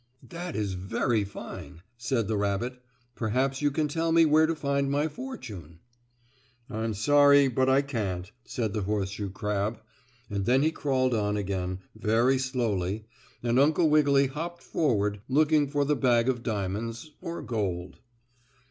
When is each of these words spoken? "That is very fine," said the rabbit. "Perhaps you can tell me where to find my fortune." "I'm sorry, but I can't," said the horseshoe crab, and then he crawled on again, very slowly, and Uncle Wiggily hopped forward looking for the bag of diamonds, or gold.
"That 0.27 0.55
is 0.55 0.73
very 0.73 1.23
fine," 1.23 1.83
said 1.95 2.27
the 2.27 2.35
rabbit. 2.35 2.79
"Perhaps 3.13 3.61
you 3.61 3.69
can 3.69 3.87
tell 3.87 4.11
me 4.11 4.25
where 4.25 4.47
to 4.47 4.55
find 4.55 4.89
my 4.89 5.07
fortune." 5.07 5.77
"I'm 6.71 6.95
sorry, 6.95 7.47
but 7.47 7.69
I 7.69 7.83
can't," 7.83 8.31
said 8.43 8.73
the 8.73 8.81
horseshoe 8.81 9.29
crab, 9.29 9.79
and 10.27 10.45
then 10.47 10.63
he 10.63 10.71
crawled 10.71 11.13
on 11.13 11.37
again, 11.37 11.81
very 11.95 12.39
slowly, 12.39 13.05
and 13.43 13.59
Uncle 13.59 13.91
Wiggily 13.91 14.25
hopped 14.25 14.63
forward 14.63 15.21
looking 15.29 15.67
for 15.69 15.85
the 15.85 15.95
bag 15.95 16.27
of 16.29 16.41
diamonds, 16.41 17.11
or 17.21 17.43
gold. 17.43 17.99